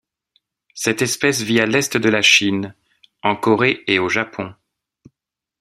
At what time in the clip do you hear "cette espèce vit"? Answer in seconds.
0.73-1.59